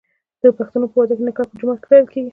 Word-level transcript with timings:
د 0.41 0.43
پښتنو 0.57 0.85
په 0.91 0.95
واده 0.99 1.13
کې 1.17 1.23
نکاح 1.27 1.45
په 1.49 1.55
جومات 1.59 1.77
کې 1.79 1.85
تړل 1.89 2.05
کیږي. 2.13 2.29